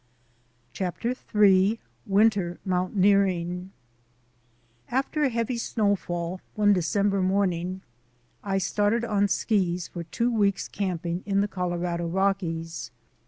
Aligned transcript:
CHAPTER 0.73 1.13
III 1.35 1.79
WINTER 2.07 2.57
MOUNTAINEERING 2.65 3.69
AFTER 4.89 5.21
a 5.25 5.29
heavy 5.29 5.59
snowfall, 5.59 6.41
one 6.55 6.73
December 6.73 7.19
A\ 7.19 7.21
morning, 7.21 7.81
I 8.43 8.57
started 8.57 9.05
on 9.05 9.27
skis 9.27 9.89
for 9.89 10.03
two 10.05 10.31
weeks' 10.35 10.67
camping 10.67 11.21
in 11.27 11.41
the 11.41 11.47
Colorado 11.47 12.07
Rockies. 12.07 12.89